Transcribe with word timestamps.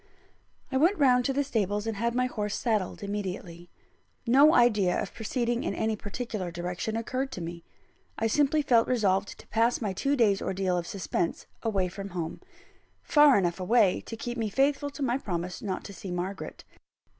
I 0.71 0.77
went 0.77 0.97
round 0.97 1.25
to 1.25 1.31
the 1.33 1.43
stables, 1.43 1.85
and 1.85 1.97
had 1.97 2.15
my 2.15 2.25
horse 2.25 2.55
saddled 2.55 3.03
immediately. 3.03 3.69
No 4.25 4.55
idea 4.55 4.99
of 4.99 5.13
proceeding 5.13 5.63
in 5.63 5.75
any 5.75 5.95
particular 5.95 6.49
direction 6.49 6.97
occurred 6.97 7.31
to 7.33 7.39
me. 7.39 7.63
I 8.17 8.25
simply 8.25 8.63
felt 8.63 8.87
resolved 8.87 9.37
to 9.37 9.47
pass 9.49 9.79
my 9.79 9.93
two 9.93 10.15
days' 10.15 10.41
ordeal 10.41 10.75
of 10.75 10.87
suspense 10.87 11.45
away 11.61 11.87
from 11.87 12.09
home 12.17 12.41
far 13.03 13.37
enough 13.37 13.59
away 13.59 14.01
to 14.07 14.17
keep 14.17 14.39
me 14.39 14.49
faithful 14.49 14.89
to 14.89 15.03
my 15.03 15.19
promise 15.19 15.61
not 15.61 15.83
to 15.83 15.93
see 15.93 16.09
Margaret. 16.09 16.63